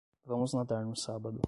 [0.25, 1.39] Vamos nadar no sábado.